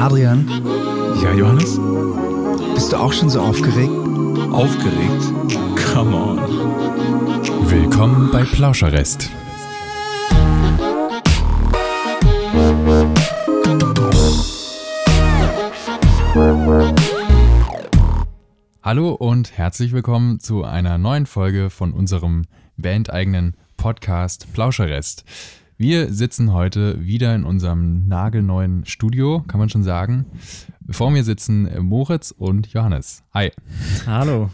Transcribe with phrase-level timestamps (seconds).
[0.00, 0.48] Adrian,
[1.22, 1.78] Ja, Johannes?
[2.74, 3.90] bist du auch schon so aufgeregt?
[4.50, 5.24] Aufgeregt?
[5.92, 6.38] Come on.
[7.70, 9.28] Willkommen bei Plauscherrest.
[18.82, 22.46] Hallo und herzlich willkommen zu einer neuen Folge von unserem
[22.76, 25.24] bandeigenen Podcast Plauscherrest.
[25.80, 30.26] Wir sitzen heute wieder in unserem nagelneuen Studio, kann man schon sagen.
[30.90, 33.24] Vor mir sitzen Moritz und Johannes.
[33.32, 33.50] Hi.
[34.06, 34.50] Hallo.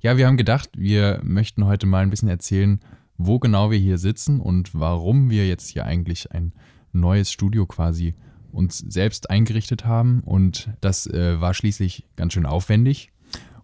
[0.00, 2.80] Ja, wir haben gedacht, wir möchten heute mal ein bisschen erzählen,
[3.18, 6.52] wo genau wir hier sitzen und warum wir jetzt hier eigentlich ein
[6.90, 8.16] neues Studio quasi
[8.50, 10.24] uns selbst eingerichtet haben.
[10.24, 13.12] Und das äh, war schließlich ganz schön aufwendig.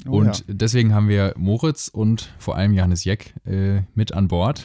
[0.07, 0.55] Oh und ja.
[0.55, 4.63] deswegen haben wir Moritz und vor allem Johannes Jeck äh, mit an Bord,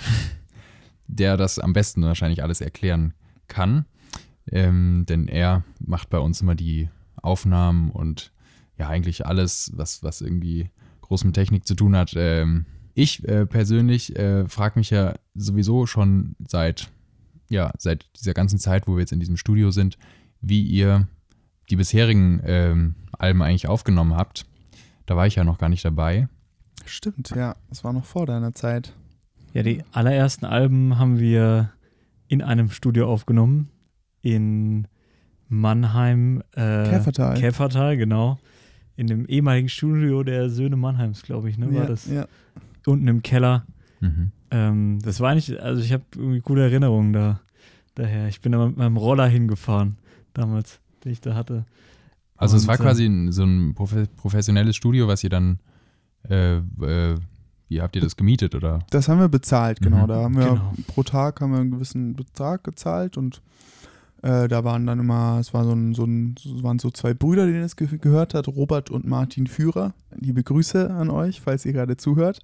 [1.15, 3.13] der das am besten wahrscheinlich alles erklären
[3.47, 3.85] kann.
[4.51, 6.89] Ähm, denn er macht bei uns immer die
[7.21, 8.31] Aufnahmen und
[8.77, 10.69] ja, eigentlich alles, was, was irgendwie
[11.01, 12.13] groß mit Technik zu tun hat.
[12.15, 16.91] Ähm, ich äh, persönlich äh, frage mich ja sowieso schon seit,
[17.49, 19.97] ja, seit dieser ganzen Zeit, wo wir jetzt in diesem Studio sind,
[20.41, 21.07] wie ihr
[21.69, 24.45] die bisherigen ähm, Alben eigentlich aufgenommen habt.
[25.05, 26.27] Da war ich ja noch gar nicht dabei.
[26.85, 27.55] Stimmt, ja.
[27.69, 28.93] Das war noch vor deiner Zeit.
[29.53, 31.71] Ja, die allerersten Alben haben wir
[32.27, 33.69] in einem Studio aufgenommen.
[34.21, 34.87] In
[35.47, 36.41] Mannheim.
[36.53, 37.39] Äh, Käfertal.
[37.39, 38.39] Käfertal, genau.
[38.95, 41.67] In dem ehemaligen Studio der Söhne Mannheims, glaube ich, ne?
[41.67, 42.27] War ja, das ja.
[42.85, 43.65] unten im Keller.
[44.01, 44.31] Mhm.
[44.51, 47.39] Ähm, das war nicht, also ich habe irgendwie coole Erinnerungen da
[47.95, 48.27] daher.
[48.27, 49.97] Ich bin da mit meinem Roller hingefahren
[50.33, 51.65] damals, den ich da hatte.
[52.35, 55.59] Also es Und, war äh, quasi so ein profe professionelles Studio, was ihr dann,
[56.29, 57.15] äh, äh,
[57.73, 58.79] wie habt ihr das gemietet oder?
[58.91, 60.03] Das haben wir bezahlt, genau.
[60.03, 60.07] Mhm.
[60.07, 60.73] Da haben wir Genau.
[60.87, 63.41] pro Tag haben wir einen gewissen Betrag gezahlt und
[64.21, 67.13] äh, da waren dann immer, es war so ein, so ein, es waren so zwei
[67.13, 69.93] Brüder, denen es ge gehört hat, Robert und Martin Führer.
[70.15, 72.39] Liebe Grüße an euch, falls ihr gerade zuhört.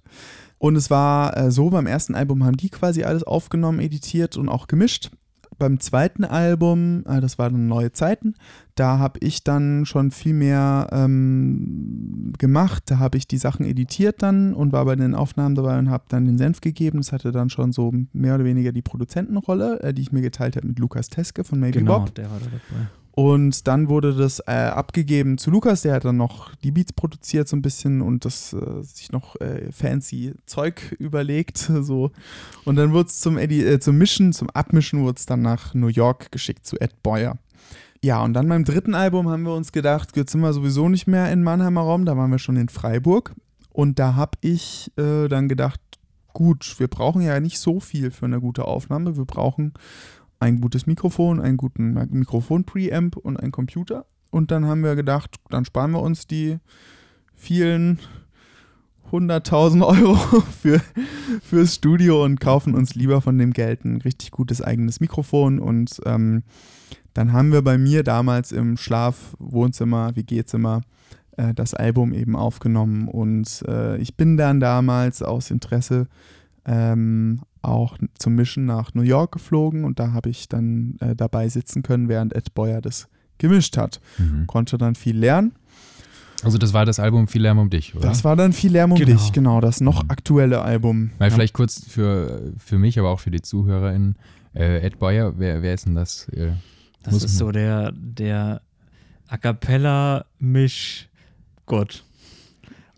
[0.58, 4.48] Und es war äh, so, beim ersten Album haben die quasi alles aufgenommen, editiert und
[4.50, 5.10] auch gemischt.
[5.60, 8.34] Beim zweiten Album, äh, das war dann Neue Zeiten,
[8.74, 12.84] da habe ich dann schon viel mehr ähm, gemacht.
[12.86, 16.04] Da habe ich die Sachen editiert dann und war bei den Aufnahmen dabei und habe
[16.08, 16.98] dann den Senf gegeben.
[16.98, 20.56] Das hatte dann schon so mehr oder weniger die Produzentenrolle, äh, die ich mir geteilt
[20.56, 22.14] habe mit Lukas Teske von Maybe Genau, Bob.
[22.14, 22.86] der war da dabei.
[23.20, 27.48] Und dann wurde das äh, abgegeben zu Lukas, der hat dann noch die Beats produziert
[27.48, 31.58] so ein bisschen und das äh, sich noch äh, fancy Zeug überlegt.
[31.58, 32.12] So.
[32.64, 35.74] Und dann wurde es zum, Edi- äh, zum Mischen, zum Abmischen wurde es dann nach
[35.74, 37.36] New York geschickt zu Ed Boyer.
[38.02, 41.06] Ja, und dann beim dritten Album haben wir uns gedacht, jetzt sind wir sowieso nicht
[41.06, 43.34] mehr in Mannheimer Raum, da waren wir schon in Freiburg.
[43.68, 45.78] Und da habe ich äh, dann gedacht,
[46.32, 49.18] gut, wir brauchen ja nicht so viel für eine gute Aufnahme.
[49.18, 49.74] Wir brauchen
[50.40, 54.06] ein gutes Mikrofon, einen guten Mikrofon-Preamp und einen Computer.
[54.30, 56.58] Und dann haben wir gedacht, dann sparen wir uns die
[57.34, 57.98] vielen
[59.12, 60.14] 100.000 Euro
[60.60, 60.80] für,
[61.42, 65.58] fürs Studio und kaufen uns lieber von dem Geld ein richtig gutes eigenes Mikrofon.
[65.58, 66.42] Und ähm,
[67.12, 70.82] dann haben wir bei mir damals im Schlafwohnzimmer, WG-Zimmer,
[71.36, 73.08] äh, das Album eben aufgenommen.
[73.08, 76.06] Und äh, ich bin dann damals aus Interesse
[76.64, 81.48] ähm, auch zum Mischen nach New York geflogen und da habe ich dann äh, dabei
[81.48, 84.00] sitzen können, während Ed Boyer das gemischt hat.
[84.18, 84.46] Mhm.
[84.46, 85.52] Konnte dann viel lernen.
[86.42, 88.08] Also das war das Album Viel Lärm um dich, oder?
[88.08, 89.10] Das war dann viel Lärm um Genau.
[89.12, 90.10] dich, genau, das noch Mhm.
[90.10, 91.10] aktuelle Album.
[91.18, 91.34] Mal Ja.
[91.34, 94.16] vielleicht kurz für, für mich, aber auch für die ZuhörerInnen.
[94.54, 96.28] Äh, Ed Boyer, wer, wer ist denn das?
[96.30, 96.52] Äh,
[97.02, 98.62] Das ist so der, der
[99.28, 102.04] A Cappella-Misch-Gott.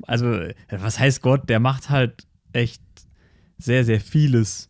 [0.06, 1.48] Also, äh, was heißt Gott?
[1.48, 2.81] Der macht halt echt
[3.62, 4.68] sehr, sehr vieles.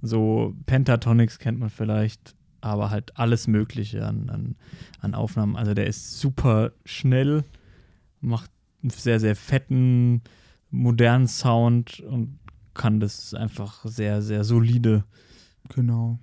[0.00, 4.56] So Pentatonics kennt man vielleicht, aber halt alles Mögliche an, an,
[5.00, 5.56] an Aufnahmen.
[5.56, 7.44] Also, der ist super schnell,
[8.20, 8.50] macht
[8.82, 10.22] einen sehr, sehr fetten,
[10.70, 12.38] modernen Sound und
[12.74, 15.04] kann das einfach sehr, sehr solide.
[15.74, 16.18] Genau.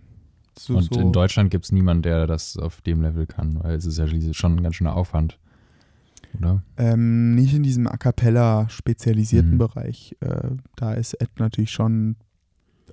[0.57, 0.99] So, und so.
[1.01, 4.07] in Deutschland gibt es niemanden, der das auf dem Level kann, weil es ist ja
[4.07, 5.37] schließlich schon ein ganz schöner Aufwand.
[6.39, 6.63] Oder?
[6.77, 9.57] Ähm, nicht in diesem A cappella spezialisierten Mhm.
[9.57, 10.15] Bereich.
[10.21, 12.15] Äh, da ist Ed natürlich schon.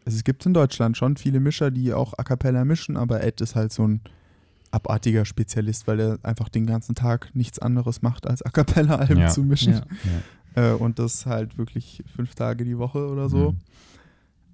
[0.04, 3.40] Also es gibt in Deutschland schon viele Mischer, die auch A cappella mischen, aber Ed
[3.40, 4.00] ist halt so ein
[4.72, 9.28] abartiger Spezialist, weil er einfach den ganzen Tag nichts anderes macht, als A cappella-Alben Ja.
[9.28, 9.74] zu mischen.
[10.54, 10.72] Ja.
[10.72, 13.52] Äh, und das halt wirklich fünf Tage die Woche oder so.
[13.52, 13.58] Mhm.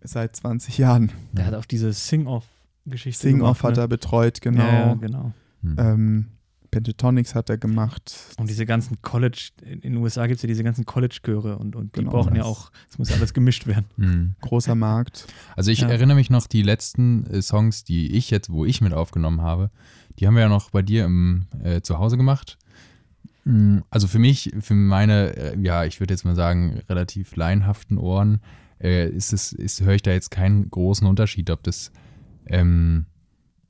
[0.03, 1.11] Seit 20 Jahren.
[1.33, 3.83] Der hat auch diese Sing-Off-Geschichte Sing-Off gemacht, hat ne?
[3.83, 4.63] er betreut, genau.
[4.63, 5.33] Ja, ja, genau.
[5.63, 5.77] Hm.
[5.79, 6.27] Ähm,
[6.71, 8.15] Pentatonics hat er gemacht.
[8.39, 11.95] Und diese ganzen College, in den USA gibt es ja diese ganzen College-Chöre und, und
[11.97, 13.87] die Genau, brauchen ja das- auch, es muss alles gemischt werden.
[13.97, 14.35] Mhm.
[14.41, 15.27] Großer Markt.
[15.57, 15.89] Also ich Ja.
[15.89, 19.71] erinnere mich noch, die letzten äh, Songs, die ich jetzt, wo ich mit aufgenommen habe,
[20.19, 22.59] die haben wir ja noch bei dir im äh, Zuhause gemacht.
[23.45, 27.99] Mm, Also für mich, für meine, äh, ja, ich würde jetzt mal sagen, relativ laienhaften
[27.99, 28.41] Ohren,
[28.81, 31.91] äh, ist es, ist, höre ich da jetzt keinen großen Unterschied, ob das,
[32.47, 33.07] ähm,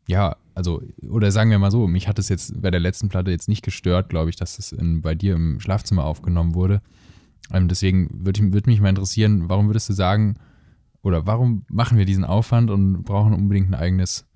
[0.07, 3.31] ja, also, oder sagen wir mal so, mich hat es jetzt bei der letzten Platte
[3.31, 6.83] jetzt nicht gestört, glaube ich, dass es in, bei dir im Schlafzimmer aufgenommen wurde.
[7.53, 10.35] Ähm, deswegen würde würd mich mal interessieren, warum würdest du sagen,
[11.01, 14.27] oder warum machen wir diesen Aufwand und brauchen unbedingt ein eigenes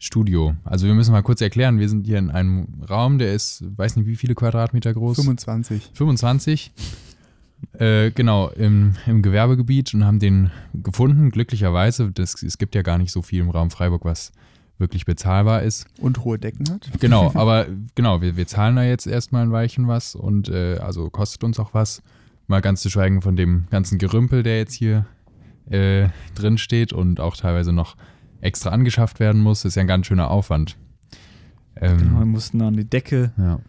[0.00, 0.56] Studio?
[0.64, 3.94] Also wir müssen mal kurz erklären, wir sind hier in einem Raum, der ist, weiß
[3.94, 5.14] nicht wie viele Quadratmeter groß.
[5.14, 5.92] 25.
[5.94, 6.72] 25.
[7.74, 12.10] Äh, genau, im, im Gewerbegebiet und haben den gefunden, glücklicherweise.
[12.10, 14.32] Das, es gibt ja gar nicht so viel im Raum Freiburg, was
[14.78, 15.86] wirklich bezahlbar ist.
[15.98, 16.90] Und hohe Decken hat.
[17.00, 21.08] Genau, aber genau, wir, wir zahlen da jetzt erstmal ein Weilchen was und äh, also
[21.10, 22.02] kostet uns auch was.
[22.48, 25.06] Mal ganz zu schweigen von dem ganzen Gerümpel, der jetzt hier
[25.70, 27.96] äh, drin steht und auch teilweise noch
[28.40, 30.76] extra angeschafft werden muss, ist ja ein ganz schöner Aufwand.
[31.76, 33.60] Ähm, Genau, wir mussten an die Decke Ja,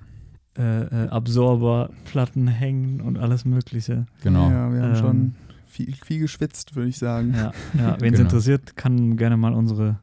[0.57, 4.05] äh, äh, Absorberplatten hängen und alles Mögliche.
[4.23, 4.50] genau.
[4.50, 4.95] Ja, wir haben Ähm.
[4.95, 5.35] schon
[5.67, 7.33] viel, viel geschwitzt, würde ich sagen.
[7.35, 8.29] Ja, ja wen es Genau.
[8.29, 10.00] interessiert, kann gerne mal unsere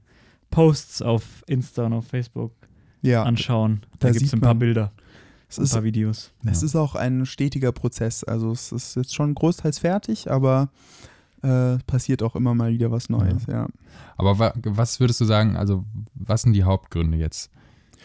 [0.51, 2.53] Posts auf Insta und auf Facebook
[3.03, 3.81] Ja, anschauen.
[3.99, 4.93] da Da gibt es ein paar man- Bilder,
[5.49, 6.33] es ein ist, paar Videos.
[6.45, 6.67] es Ja.
[6.67, 8.25] ist auch ein stetiger Prozess.
[8.25, 10.71] Also es ist jetzt schon großteils fertig, aber
[11.43, 13.67] äh, passiert auch immer mal wieder was Neues, ja.
[14.19, 17.51] Aber wa was würdest du sagen, also was sind die Hauptgründe jetzt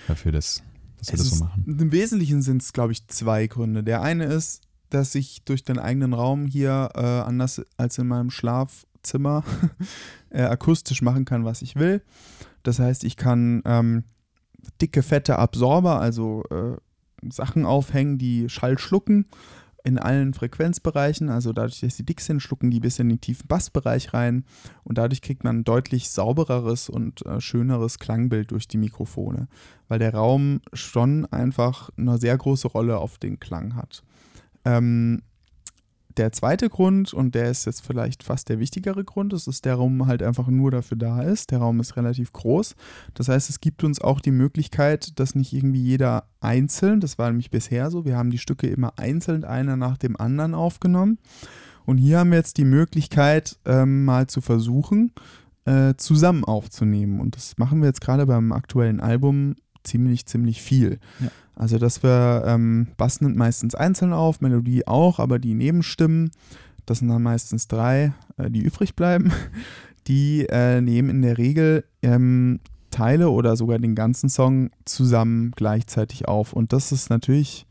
[0.07, 0.63] dafür, dass,
[0.99, 1.65] dass wir Es das ist, so machen?
[1.67, 3.83] Im Wesentlichen sind es, glaube ich, zwei Gründe.
[3.83, 8.29] Der eine ist, dass ich durch den eigenen Raum hier äh, anders als in meinem
[9.05, 9.43] Schlafzimmer
[10.29, 12.01] äh, akustisch machen kann, was ich will.
[12.63, 14.03] Das heißt, ich kann ähm,
[14.81, 16.77] dicke, fette Absorber, also äh,
[17.29, 19.27] Sachen aufhängen, die Schall schlucken
[19.83, 21.29] in allen Frequenzbereichen.
[21.29, 24.43] Also dadurch, dass sie dick sind, schlucken die bis in den tiefen Bassbereich rein
[24.83, 29.47] und dadurch kriegt man ein deutlich saubereres und äh, schöneres Klangbild durch die Mikrofone,
[29.87, 34.03] weil der Raum schon einfach eine sehr große Rolle auf den Klang hat.
[34.65, 35.21] Ähm,
[36.17, 39.75] der zweite Grund, und der ist jetzt vielleicht fast der wichtigere Grund, ist, dass der
[39.75, 41.51] Raum halt einfach nur dafür da ist.
[41.51, 42.75] Der Raum ist relativ groß.
[43.13, 47.29] Das heißt, es gibt uns auch die Möglichkeit, dass nicht irgendwie jeder einzeln, das war
[47.29, 51.17] nämlich bisher so, wir haben die Stücke immer einzeln einer nach dem anderen aufgenommen.
[51.85, 55.11] Und hier haben wir jetzt die Möglichkeit, ähm, mal zu versuchen,
[55.65, 57.19] äh, zusammen aufzunehmen.
[57.19, 60.99] Und das machen wir jetzt gerade beim aktuellen Album ziemlich, ziemlich viel.
[61.19, 61.29] Ja.
[61.55, 66.31] Also, dass wir, ähm, Bass nimmt meistens einzeln auf, Melodie auch, aber die Nebenstimmen,
[66.85, 69.31] das sind dann meistens drei, äh, die übrig bleiben,
[70.07, 72.59] die äh, nehmen in der Regel ähm,
[72.91, 76.53] Teile oder sogar den ganzen Song zusammen gleichzeitig auf.
[76.53, 77.65] Und das ist natürlich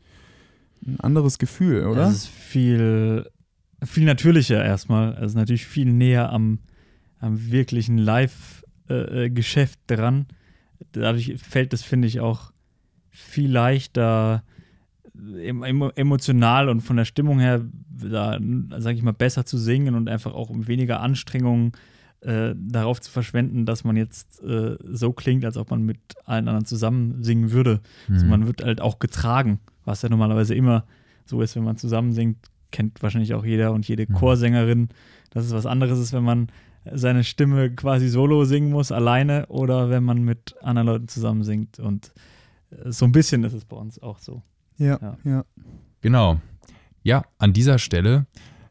[0.85, 2.07] ein anderes Gefühl, oder?
[2.07, 3.29] Es ist viel,
[3.83, 5.15] viel natürlicher erstmal.
[5.15, 6.59] Also natürlich viel näher am,
[7.19, 10.27] am wirklichen Live-Geschäft dran.
[10.91, 12.51] Dadurch fällt es, finde ich, auch
[13.09, 14.43] viel leichter
[15.41, 18.39] em- emo- emotional und von der Stimmung her, da,
[18.79, 21.75] sage ich mal, besser zu singen und einfach auch um weniger Anstrengung
[22.21, 26.47] äh, darauf zu verschwenden, dass man jetzt äh, so klingt, als ob man mit allen
[26.47, 27.81] anderen zusammen singen würde.
[28.09, 28.31] Also Mhm.
[28.31, 30.85] man wird halt auch getragen, was ja normalerweise immer
[31.25, 32.37] so ist, wenn man zusammen singt,
[32.71, 34.13] kennt wahrscheinlich auch jeder und jede Mhm.
[34.15, 34.89] Chorsängerin,
[35.29, 36.47] dass es was anderes ist, wenn man
[36.93, 41.79] seine Stimme quasi solo singen muss, alleine, oder wenn man mit anderen Leuten zusammen singt.
[41.79, 42.13] Und
[42.71, 44.41] äh, so ein bisschen ist es bei uns auch so.
[44.77, 45.17] ja, ja.
[45.23, 45.45] ja.
[46.01, 46.39] Genau.
[47.03, 48.25] Ja, an dieser Stelle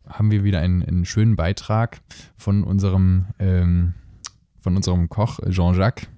[0.07, 2.01] haben wir wieder einen, einen schönen Beitrag
[2.37, 3.95] von unserem, ähm,
[4.61, 6.09] von unserem Koch Jean-Jacques.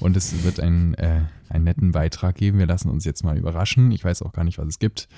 [0.00, 2.58] Und es wird einen, äh, einen netten Beitrag geben.
[2.58, 3.90] Wir lassen uns jetzt mal überraschen.
[3.90, 5.08] Ich weiß auch gar nicht, was es gibt.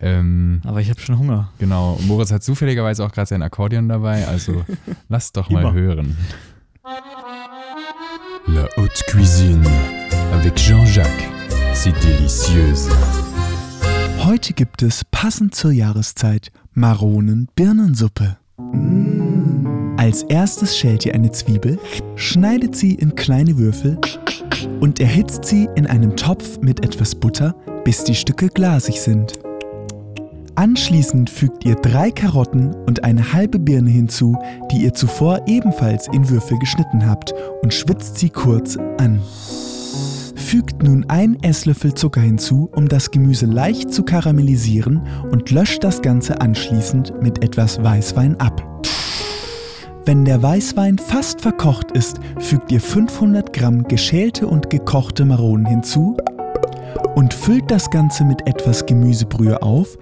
[0.00, 1.50] Ähm, Aber ich habe schon Hunger.
[1.58, 1.98] genau.
[2.06, 4.26] Moritz hat zufälligerweise auch gerade sein Akkordeon dabei.
[4.26, 4.64] Also
[5.08, 6.16] lasst doch mal hören.
[8.46, 9.66] La haute cuisine
[10.32, 11.28] avec Jean-Jacques.
[11.74, 12.88] C'est délicieuse.
[14.24, 18.36] Heute gibt es passend zur Jahreszeit Maronen-Birnensuppe.
[19.96, 21.78] Als erstes schält ihr eine Zwiebel,
[22.16, 23.98] schneidet sie in kleine Würfel
[24.80, 29.32] und erhitzt sie in einem Topf mit etwas Butter, bis die Stücke glasig sind.
[30.56, 34.38] Anschließend fügt ihr drei Karotten und eine halbe Birne hinzu,
[34.72, 39.20] die ihr zuvor ebenfalls in Würfel geschnitten habt und schwitzt sie kurz an.
[40.34, 46.00] Fügt nun ein Esslöffel Zucker hinzu, um das Gemüse leicht zu karamellisieren und löscht das
[46.00, 48.62] Ganze anschließend mit etwas Weißwein ab.
[50.06, 56.16] Wenn der Weißwein fast verkocht ist, fügt ihr 500 Gramm geschälte und gekochte Maronen hinzu
[57.14, 59.98] und füllt das Ganze mit etwas Gemüsebrühe auf,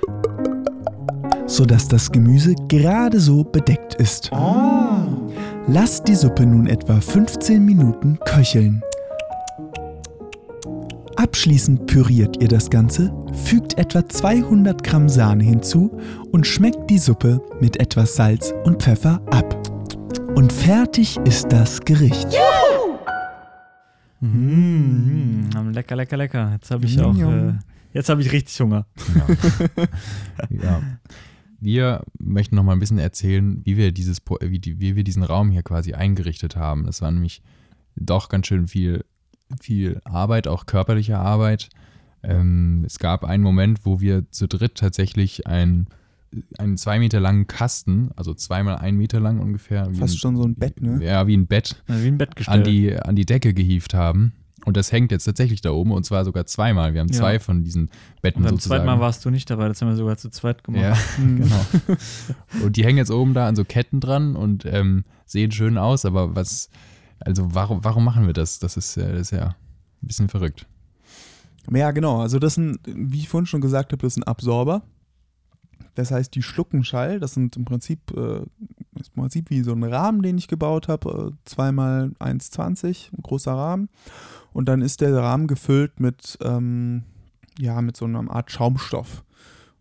[1.46, 4.30] sodass das Gemüse gerade so bedeckt ist.
[5.66, 8.82] Lasst die Suppe nun etwa 15 Minuten köcheln.
[11.16, 15.90] Abschließend püriert ihr das Ganze, fügt etwa 200 Gramm Sahne hinzu
[16.32, 19.56] und schmeckt die Suppe mit etwas Salz und Pfeffer ab.
[20.34, 22.28] Und fertig ist das Gericht.
[22.28, 22.73] Mm,
[24.26, 26.52] mm, lecker, lecker, lecker.
[26.52, 27.54] Jetzt habe ich auch, äh,
[27.92, 28.86] jetzt habe ich richtig Hunger.
[30.50, 30.82] ja.
[31.60, 35.22] Wir möchten noch mal ein bisschen erzählen, wie wir dieses, wie, die, wie wir diesen
[35.22, 36.84] Raum hier quasi eingerichtet haben.
[36.84, 37.42] Das war nämlich
[37.96, 39.04] doch ganz schön viel,
[39.60, 41.70] viel Arbeit, auch körperliche Arbeit.
[42.22, 45.86] Ähm, es gab einen Moment, wo wir zu dritt tatsächlich ein
[46.58, 49.86] einen zwei Meter langen Kasten, also zweimal ein Meter lang ungefähr.
[49.94, 51.04] Fast ein, schon so ein Bett, ne?
[51.04, 51.82] Ja, wie ein Bett.
[51.88, 52.58] Ja, wie ein Bett gestellt.
[52.58, 54.32] An die, an die Decke gehievt haben.
[54.64, 56.94] Und das hängt jetzt tatsächlich da oben und zwar sogar zweimal.
[56.94, 57.18] Wir haben ja.
[57.18, 57.90] zwei von diesen
[58.22, 58.80] Betten und beim sozusagen.
[58.80, 60.82] Zweiten Mal warst du nicht dabei, das haben wir sogar zu zweit gemacht.
[60.82, 61.66] Ja, genau.
[62.62, 66.06] und die hängen jetzt oben da an so Ketten dran und ähm, sehen schön aus,
[66.06, 66.70] aber was,
[67.20, 68.58] also warum, warum machen wir das?
[68.58, 70.66] Das ist, das ist ja ein bisschen verrückt.
[71.70, 72.20] Ja, genau.
[72.20, 74.82] Also das sind, wie ich vorhin schon gesagt habe, das sind Absorber.
[75.94, 77.20] Das heißt, die schlucken Schall.
[77.20, 81.32] Das sind im Prinzip, äh, im Prinzip wie so ein Rahmen, den ich gebaut habe.
[81.32, 83.88] Äh, zweimal 1,20, ein großer Rahmen.
[84.52, 87.04] Und dann ist der Rahmen gefüllt mit, ähm,
[87.58, 89.24] ja, mit so einer Art Schaumstoff.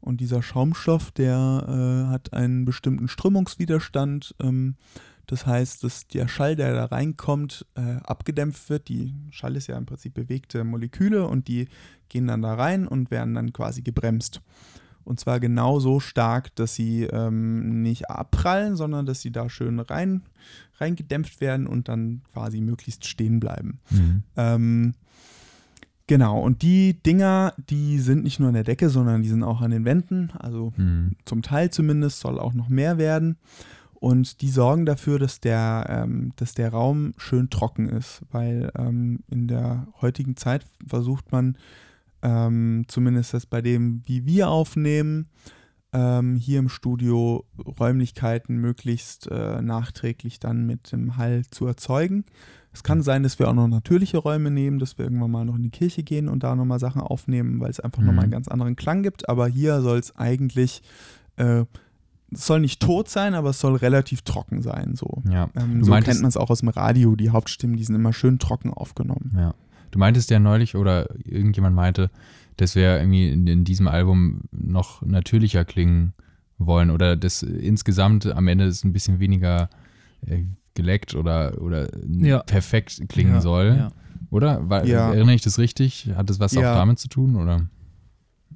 [0.02, 4.36] Und dieser Schaumstoff, der äh, hat einen bestimmten Strömungswiderstand.
[4.42, 4.76] Ähm,
[5.28, 8.90] das heißt, dass der Schall, der da reinkommt, äh, abgedämpft wird.
[8.90, 11.70] Die Schall ist ja im Prinzip bewegte Moleküle und die
[12.10, 14.42] gehen dann da rein und werden dann quasi gebremst.
[15.06, 19.80] Und zwar genau so stark, dass sie ähm, nicht abprallen, sondern dass sie da schön
[19.80, 20.22] rein,
[20.78, 23.80] reingedämpft werden und dann quasi möglichst stehen bleiben.
[23.90, 24.24] Mhm.
[24.38, 24.94] Ähm,
[26.08, 29.62] genau, und die Dinger, die sind nicht nur an der Decke, sondern die sind auch
[29.62, 30.32] an den Wänden.
[30.38, 31.16] Also mhm.
[31.26, 33.38] zum Teil zumindest soll auch noch mehr werden.
[34.04, 39.20] Und die sorgen dafür, dass der, ähm, dass der Raum schön trocken ist, weil ähm,
[39.30, 41.58] in der heutigen Zeit versucht man
[42.24, 45.27] ähm, zumindest das bei dem, wie wir aufnehmen,
[45.92, 47.46] ähm, hier im Studio
[47.80, 52.25] Räumlichkeiten möglichst äh, nachträglich dann mit dem Hall zu erzeugen.
[52.72, 55.56] Es kann sein, dass wir auch noch natürliche Räume nehmen, dass wir irgendwann mal noch
[55.56, 58.08] in die Kirche gehen und da nochmal Sachen aufnehmen, weil es einfach mhm.
[58.08, 59.30] nochmal einen ganz anderen Klang gibt.
[59.30, 60.82] Aber hier soll es eigentlich,
[61.36, 61.65] äh,
[62.32, 64.96] es soll nicht tot sein, aber es soll relativ trocken sein.
[64.96, 65.50] So, ja.
[65.56, 67.15] ähm, so kennt man es auch aus dem Radio.
[67.15, 69.34] Die Hauptstimmen, die sind immer schön trocken aufgenommen.
[69.38, 69.53] Ja.
[69.94, 72.10] Du meintest ja neulich oder irgendjemand meinte,
[72.58, 76.14] dass wir irgendwie in, in diesem Album noch natürlicher klingen
[76.58, 79.70] wollen oder das insgesamt am Ende ist ein bisschen weniger
[80.26, 82.40] äh, geleckt oder, oder ja.
[82.40, 83.76] perfekt klingen ja, soll.
[83.78, 83.92] Ja.
[84.32, 84.68] Oder?
[84.68, 86.10] War, erinnere ich das richtig?
[86.16, 87.36] Hat das was auch damit zu tun?
[87.36, 87.68] Oder?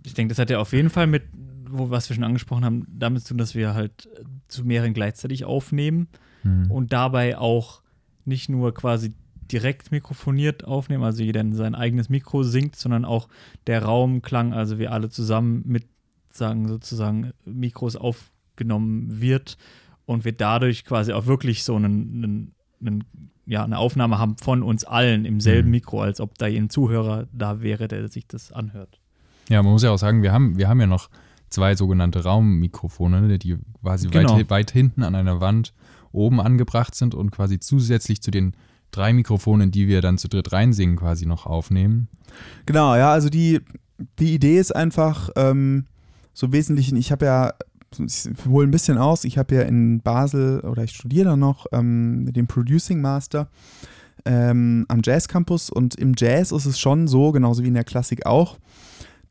[0.04, 1.26] Ich denke, das hat ja auf jeden Fall mit,
[1.70, 4.10] wo, was wir schon angesprochen haben, damit zu tun, dass wir halt
[4.48, 6.08] zu mehreren gleichzeitig aufnehmen
[6.42, 6.72] hm.
[6.72, 7.84] und dabei auch
[8.26, 9.14] nicht nur quasi
[9.52, 13.28] direkt mikrofoniert aufnehmen, also jeder in sein eigenes Mikro singt, sondern auch
[13.68, 15.86] der Raumklang, also wir alle zusammen mit
[16.30, 19.58] sagen sozusagen Mikros aufgenommen wird
[20.06, 23.04] und wir dadurch quasi auch wirklich so einen, einen, einen
[23.48, 25.72] ja, eine Aufnahme haben von uns allen im selben mhm.
[25.72, 29.00] Mikro, als ob da ein Zuhörer da wäre, der sich das anhört.
[29.50, 31.10] Ja, man muss ja auch sagen, wir haben, wir haben ja noch
[31.50, 34.36] zwei sogenannte Raummikrofone, die quasi genau.
[34.36, 35.74] weit, weit hinten an einer Wand
[36.12, 38.54] oben angebracht sind und quasi zusätzlich zu den
[38.92, 42.08] drei Mikrofone, die wir dann zu dritt reinsingen, quasi noch aufnehmen.
[42.66, 43.62] Genau, ja, also die,
[44.20, 45.86] die Idee ist einfach ähm,
[46.34, 47.54] so wesentlich, ich habe ja,
[47.98, 51.66] ich hole ein bisschen aus, ich habe ja in Basel oder ich studiere da noch
[51.72, 53.50] ähm, den Producing Master
[54.26, 57.84] ähm, am Jazz Campus und im Jazz ist es schon so, genauso wie in der
[57.84, 58.58] Klassik auch,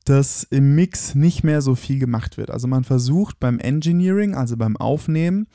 [0.04, 2.50] dass im Mix nicht mehr so viel gemacht wird.
[2.50, 5.48] Also man versucht beim Engineering, also beim Aufnehmen,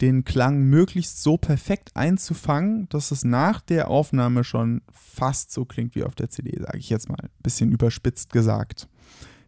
[0.00, 5.94] den Klang möglichst so perfekt einzufangen, dass es nach der Aufnahme schon fast so klingt
[5.94, 8.88] wie auf der CD, sage ich jetzt mal, ein bisschen überspitzt gesagt.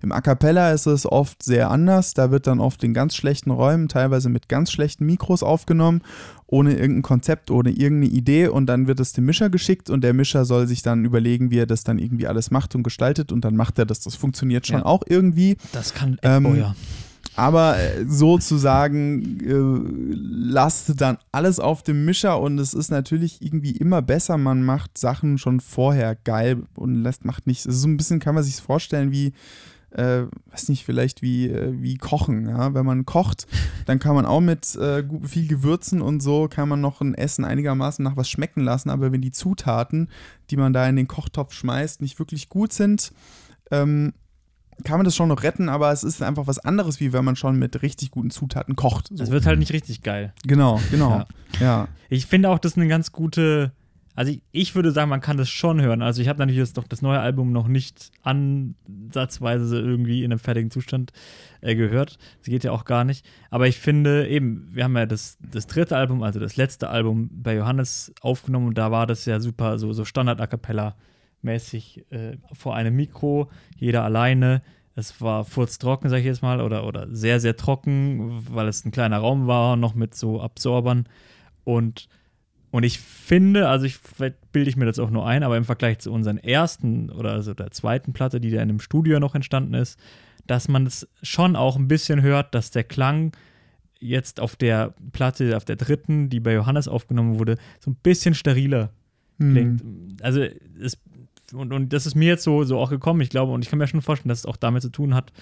[0.03, 2.15] Im A cappella ist es oft sehr anders.
[2.15, 6.01] Da wird dann oft in ganz schlechten Räumen, teilweise mit ganz schlechten Mikros aufgenommen,
[6.47, 8.49] ohne irgendein Konzept, ohne irgendeine Idee.
[8.49, 11.59] Und dann wird es dem Mischer geschickt und der Mischer soll sich dann überlegen, wie
[11.59, 13.31] er das dann irgendwie alles macht und gestaltet.
[13.31, 14.01] Und dann macht er das.
[14.01, 14.87] Das funktioniert schon ja.
[14.87, 15.59] auch irgendwie.
[15.73, 16.75] Das kann, ähm, oh ja.
[17.41, 23.71] Aber äh, sozusagen äh, lastet dann alles auf dem Mischer und es ist natürlich irgendwie
[23.71, 24.37] immer besser.
[24.37, 27.61] Man macht Sachen schon vorher geil und lässt, macht nicht.
[27.61, 29.33] Es ist so ein bisschen, kann man sich vorstellen, wie,
[29.93, 32.47] äh, weiß nicht, vielleicht wie, äh, wie Kochen.
[32.47, 32.75] Ja?
[32.75, 33.47] Wenn man kocht,
[33.87, 37.47] dann kann man auch mit äh, viel Gewürzen und so, kann man noch ein Essen
[37.47, 38.91] einigermaßen nach was schmecken lassen.
[38.91, 40.11] Aber wenn die Zutaten,
[40.51, 43.13] die man da in den Kochtopf schmeißt, nicht wirklich gut sind,
[43.71, 44.13] ähm,
[44.85, 47.37] kann man das schon noch retten, aber es ist einfach was anderes, wie wenn man
[47.37, 49.09] schon mit richtig guten Zutaten kocht.
[49.09, 49.23] So.
[49.23, 50.33] Es wird halt nicht richtig geil.
[50.45, 51.11] Genau, genau.
[51.11, 51.27] Ja.
[51.61, 51.89] Ja.
[52.09, 53.73] Ich finde auch, das ist eine ganz gute.
[54.17, 56.03] Also ich, ich würde sagen, man kann das schon hören.
[56.03, 60.41] Also ich habe natürlich jetzt doch das neue Album noch nicht ansatzweise irgendwie in einem
[60.41, 61.13] fertigen Zustand
[61.61, 62.19] äh, gehört.
[62.39, 63.25] Das geht ja auch gar nicht.
[63.51, 67.31] Aber ich finde eben, wir haben ja das, das dritte Album, also das letzte Album
[67.33, 70.47] bei Johannes aufgenommen und da war das ja super, so, so Standard-A
[71.41, 74.63] Cappella-mäßig äh, vor einem Mikro, jeder alleine.
[74.95, 78.91] Es war furztrocken, sag ich jetzt mal, oder, oder sehr, sehr trocken, weil es ein
[78.91, 81.07] kleiner Raum war, noch mit so Absorbern.
[81.65, 82.09] Und,
[82.71, 83.99] und ich finde, also ich
[84.53, 87.55] bilde ich mir das auch nur ein, aber im Vergleich zu unseren ersten oder also
[87.55, 89.99] der zweiten Platte, die da in einem Studio noch entstanden ist,
[90.47, 93.33] dass man es schon auch ein bisschen hört, dass der Klang
[94.01, 98.35] jetzt auf der Platte, auf der dritten, die bei Johannes aufgenommen wurde, so ein bisschen
[98.35, 98.91] steriler
[99.41, 99.53] Hm.
[99.53, 100.23] klingt.
[100.23, 100.43] Also
[100.81, 100.99] es,
[101.53, 103.79] und, und das ist mir jetzt so, so auch gekommen, ich glaube, und ich kann
[103.79, 105.33] mir schon vorstellen, dass es auch damit zu tun hat,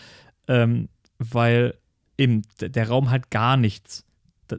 [0.49, 0.89] ähm,
[1.19, 1.75] weil
[2.17, 4.05] eben der Raum halt gar nichts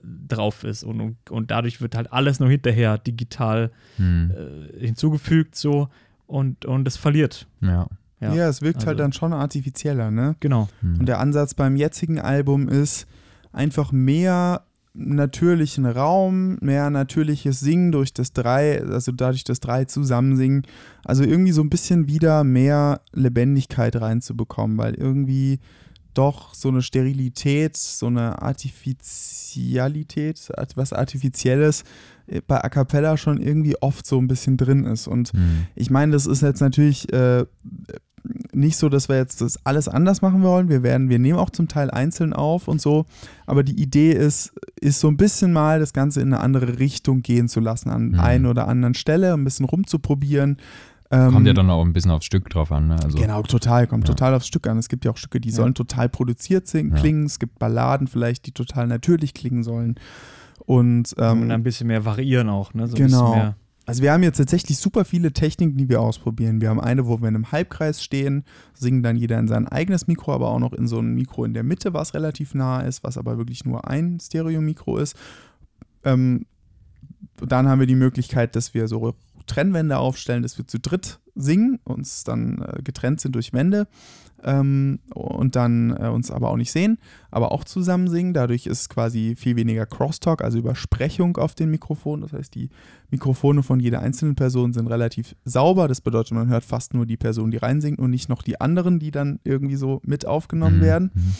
[0.03, 4.31] drauf ist und, und, und dadurch wird halt alles nur hinterher digital Hm.
[4.77, 5.89] äh, hinzugefügt so
[6.27, 7.47] und, und es verliert.
[7.61, 7.87] Ja.
[8.21, 10.35] Ja, Ja, es wirkt halt also- dann schon artifizieller, ne?
[10.41, 10.69] Genau.
[10.81, 10.99] Hm.
[10.99, 13.07] Und der Ansatz beim jetzigen Album ist
[13.51, 14.61] einfach mehr
[14.99, 20.63] natürlichen Raum, mehr natürliches Singen durch das Drei, also dadurch das Drei zusammensingen.
[21.03, 25.59] Also irgendwie so ein bisschen wieder mehr Lebendigkeit reinzubekommen, weil irgendwie
[26.13, 31.83] doch so eine Sterilität, so eine Artifizialität, was Artifizielles
[32.27, 35.07] äh, bei A Cappella schon irgendwie oft so ein bisschen drin ist.
[35.07, 35.67] Und Hm.
[35.75, 37.45] ich meine, das ist jetzt natürlich äh,
[38.53, 40.69] nicht so, dass wir jetzt das alles anders machen wollen.
[40.69, 43.05] Wir werden, wir nehmen auch zum Teil einzeln auf und so.
[43.45, 47.21] Aber die Idee ist, ist so ein bisschen mal das Ganze in eine andere Richtung
[47.21, 48.19] gehen zu lassen, an Mhm.
[48.19, 50.57] einen oder anderen Stelle, ein bisschen rumzuprobieren.
[51.11, 52.87] Ähm, Kommt ja dann auch ein bisschen aufs Stück drauf an.
[52.89, 52.95] Ne?
[53.03, 54.13] Also, Genau, total, kommt Ja.
[54.13, 54.77] total aufs Stück an.
[54.77, 55.55] Es gibt ja auch Stücke, die Ja.
[55.55, 56.97] sollen total produziert singen, Ja.
[56.99, 57.25] klingen.
[57.25, 59.95] Es gibt Balladen vielleicht, die total natürlich klingen sollen.
[60.65, 62.87] Und Ähm, ähm, ein bisschen mehr variieren auch, ne?
[62.87, 63.55] So ein Genau.
[63.89, 66.61] Also wir haben jetzt tatsächlich super viele Techniken, die wir ausprobieren.
[66.61, 68.43] Wir haben eine, wo wir in einem Halbkreis stehen,
[68.75, 71.55] singen dann jeder in sein eigenes Mikro, aber auch noch in so ein Mikro in
[71.55, 75.15] der Mitte, was relativ nah ist, was aber wirklich nur ein Stereo-Mikro ist.
[76.03, 76.45] Ähm,
[77.37, 79.15] dann haben wir die Möglichkeit, dass wir so
[79.47, 83.87] Trennwände aufstellen, dass wir zu dritt singen, uns dann äh, getrennt sind durch Wände
[84.43, 86.97] ähm, und dann äh, uns aber auch nicht sehen,
[87.31, 88.33] aber auch zusammen singen.
[88.33, 92.21] Dadurch ist quasi viel weniger Crosstalk, also Übersprechung auf den Mikrofonen.
[92.21, 92.69] Das heißt, die
[93.11, 95.87] Mikrofone von jeder einzelnen Person sind relativ sauber.
[95.87, 98.99] Das bedeutet, man hört fast nur die Person, die reinsingt und nicht noch die anderen,
[98.99, 100.81] die dann irgendwie so mit aufgenommen Mhm.
[100.83, 101.11] werden.
[101.13, 101.33] Mhm.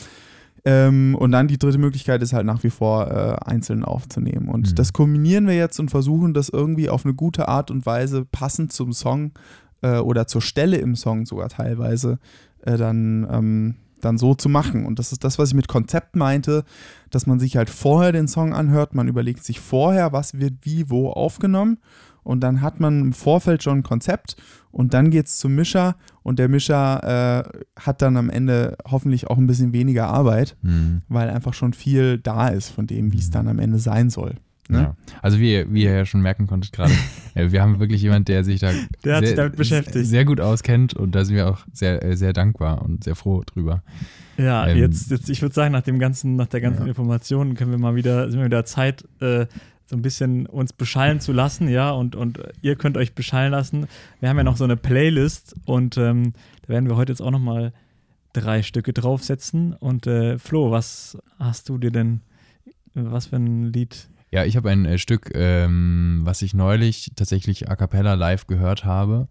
[0.66, 4.50] Ähm, und dann die dritte Möglichkeit ist halt nach wie vor äh, einzeln aufzunehmen.
[4.50, 4.76] Und Mhm.
[4.76, 8.74] das kombinieren wir jetzt und versuchen das irgendwie auf eine gute Art und Weise passend
[8.74, 9.32] zum Song
[9.82, 12.20] äh, oder zur Stelle im Song sogar teilweise
[12.63, 14.86] äh, dann, ähm, dann so zu machen.
[14.86, 16.63] Und das ist das, was ich mit Konzept meinte,
[17.10, 20.89] dass man sich halt vorher den Song anhört, man überlegt sich vorher, was wird wie
[20.89, 21.78] wo aufgenommen.
[22.24, 24.36] Und dann hat man im Vorfeld schon ein Konzept
[24.72, 29.28] und dann geht es zum Mischer und der Mischer äh, hat dann am Ende hoffentlich
[29.28, 31.02] auch ein bisschen weniger Arbeit, Mhm.
[31.08, 34.36] weil einfach schon viel da ist von dem, wie es dann am Ende sein soll.
[34.69, 34.77] Ne?
[34.79, 34.95] Ja.
[35.21, 36.93] Also wie, ihr- wie ihr ja schon merken konntet gerade,
[37.36, 38.71] äh, wir haben wirklich jemanden, der sich da
[39.03, 39.51] Der sehr,
[39.84, 43.15] sich sehr gut auskennt und da sind wir auch sehr, äh, sehr dankbar und sehr
[43.15, 43.82] froh drüber.
[44.38, 46.88] Ja, Ähm, jetzt, jetzt, ich würde sagen, nach dem ganzen, nach der ganzen Ja.
[46.89, 49.47] Information können wir mal wieder, sind wir wieder Zeit, äh,
[49.88, 53.88] so ein bisschen uns beschallen zu lassen, ja, und, und ihr könnt euch beschallen lassen.
[54.19, 57.32] Wir haben ja noch so eine Playlist und ähm, da werden wir heute jetzt auch
[57.32, 57.73] noch mal
[58.34, 59.73] drei Stücke draufsetzen.
[59.73, 62.21] Und äh, Flo, was hast du dir denn,
[62.93, 64.08] was für ein Lied?
[64.32, 68.86] Ja, ich habe ein äh, Stück, ähm, was ich neulich tatsächlich a cappella live gehört
[68.86, 69.28] habe.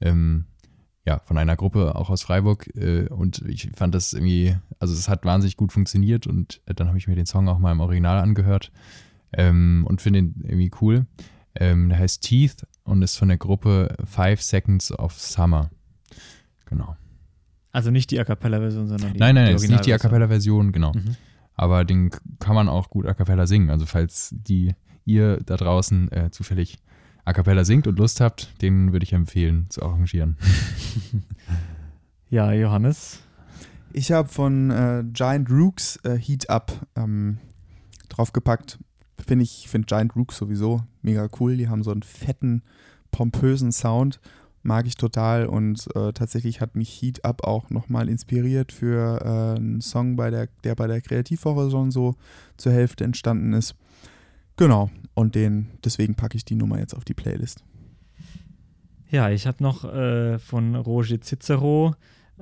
[0.00, 0.44] Ähm,
[1.04, 2.68] ja, von einer Gruppe auch aus Freiburg.
[2.76, 6.88] Äh, und ich fand das irgendwie, also es hat wahnsinnig gut funktioniert und äh, dann
[6.88, 8.72] habe ich mir den Song auch mal im Original angehört
[9.32, 11.06] ähm, und finde ihn irgendwie cool.
[11.54, 15.70] Ähm, der heißt Teeth und ist von der Gruppe Five Seconds of Summer.
[16.66, 16.96] Genau.
[17.72, 20.10] Also nicht die A Cappella-Version, sondern die Nein, nein, es ist nicht die A Originalversion.
[20.10, 20.92] Cappella-Version, genau.
[20.92, 21.16] Mhm.
[21.56, 23.70] Aber den kann man auch gut a cappella singen.
[23.70, 26.78] Also falls die ihr da draußen äh, zufällig
[27.24, 30.36] a cappella singt und Lust habt, den würde ich empfehlen zu arrangieren.
[32.28, 33.20] Ja, Johannes.
[33.92, 37.38] Ich habe von äh, Giant Rooks äh, Heat Up ähm,
[38.08, 38.78] draufgepackt.
[39.24, 41.56] Finde ich, finde Giant Rooks sowieso mega cool.
[41.56, 42.62] Die haben so einen fetten,
[43.12, 44.20] pompösen Sound.
[44.66, 49.56] Mag ich total und äh, tatsächlich hat mich Heat Up auch nochmal inspiriert für äh,
[49.56, 52.16] einen Song, bei der, der bei der Kreativwoche schon so
[52.56, 53.76] zur Hälfte entstanden ist.
[54.56, 57.62] Genau, und den, deswegen packe ich die Nummer jetzt auf die Playlist.
[59.08, 61.94] Ja, ich habe noch äh, von Roger Cicero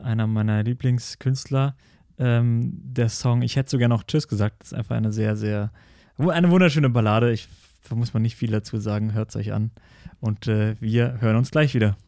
[0.03, 1.77] einer meiner Lieblingskünstler.
[2.17, 5.73] Ähm, der Song, ich hätte sogar noch Tschüss gesagt, ist einfach eine sehr, sehr,
[6.17, 7.33] eine wunderschöne Ballade.
[7.33, 7.49] Ich,
[7.87, 9.73] da muss man nicht viel dazu sagen, hört es euch an.
[10.21, 11.99] Und äh, wir hören uns gleich wieder.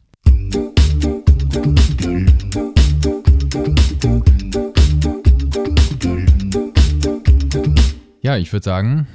[8.21, 9.07] Ja, ich würde sagen,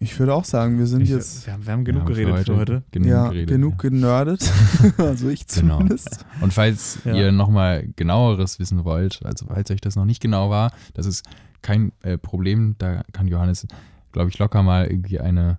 [0.00, 2.24] Ich würde auch sagen, wir sind Ich, jetzt wir, haben, wir haben genug wir haben
[2.32, 2.82] geredet für heute.
[2.92, 3.90] Genug ja, geredet, genug ja.
[3.90, 4.52] genördet.
[4.98, 5.76] also ich Genau.
[5.78, 6.24] zumindest.
[6.40, 7.14] Und falls Ja.
[7.14, 11.24] ihr nochmal genaueres wissen wollt, also falls euch das noch nicht genau war, das ist
[11.62, 12.74] kein äh, Problem.
[12.78, 13.66] Da kann Johannes,
[14.12, 15.58] glaube ich, locker mal irgendwie eine,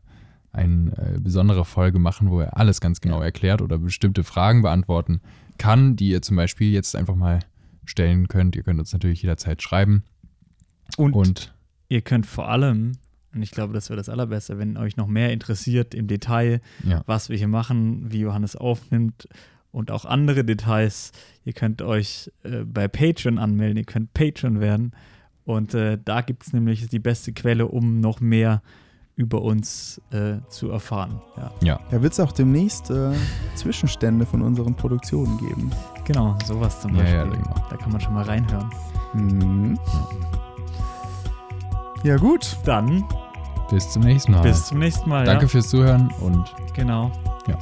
[0.55, 5.21] eine äh, besondere Folge machen, wo er alles ganz genau erklärt oder bestimmte Fragen beantworten
[5.57, 7.39] kann, die ihr zum Beispiel jetzt einfach mal
[7.85, 8.55] stellen könnt.
[8.55, 10.03] Ihr könnt uns natürlich jederzeit schreiben.
[10.97, 11.53] Und, Und
[11.89, 12.93] ihr könnt vor allem,
[13.33, 17.03] und ich glaube, das wäre das Allerbeste, wenn euch noch mehr interessiert im Detail, ja,
[17.05, 19.27] was wir hier machen, wie Johannes aufnimmt
[19.71, 21.11] und auch andere Details.
[21.43, 24.93] Ihr könnt euch äh, bei Patreon anmelden, ihr könnt Patreon werden.
[25.43, 28.63] Und äh, da gibt es nämlich die beste Quelle, um noch mehr
[29.15, 31.21] über uns äh, zu erfahren.
[31.37, 31.51] Ja.
[31.61, 31.79] ja.
[31.89, 33.13] Da wird es auch demnächst äh,
[33.55, 35.71] Zwischenstände von unseren Produktionen geben.
[36.03, 37.13] Genau, sowas zum Beispiel.
[37.13, 37.55] Ja, ja, genau.
[37.69, 38.69] Da kann man schon mal reinhören.
[39.13, 39.79] Mhm.
[42.03, 42.57] Ja, gut.
[42.65, 43.03] Dann.
[43.71, 44.41] Bis zum nächsten Mal.
[44.41, 45.25] Bis zum nächsten Mal.
[45.25, 46.53] Danke fürs Zuhören und.
[46.73, 47.11] Genau.
[47.47, 47.57] Ja.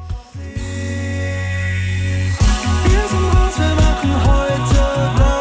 [2.83, 5.32] Wir sind was wir machen heute.